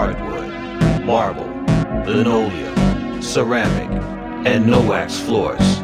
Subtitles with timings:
[0.00, 1.44] hardwood, marble,
[2.06, 3.90] linoleum, ceramic,
[4.46, 5.80] and no wax floors.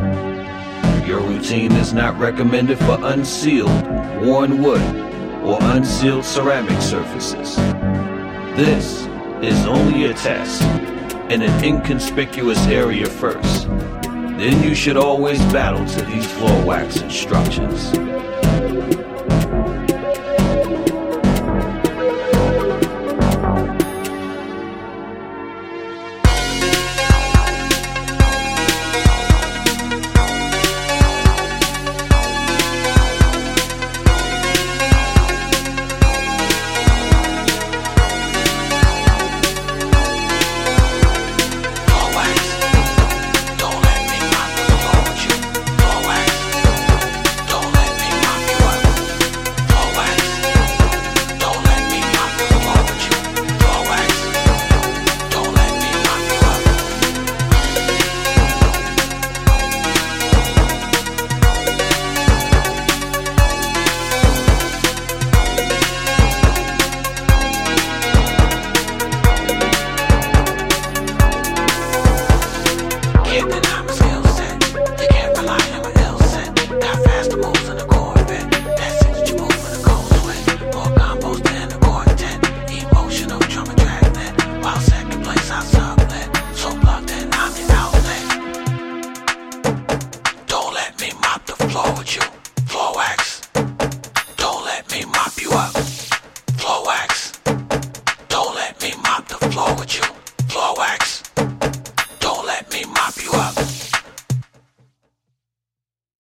[1.07, 3.87] Your routine is not recommended for unsealed,
[4.25, 4.81] worn wood,
[5.45, 7.57] or unsealed ceramic surfaces.
[8.57, 9.03] This
[9.43, 10.62] is only a test
[11.31, 13.69] in an inconspicuous area first.
[13.69, 17.93] Then you should always battle to these floor wax instructions.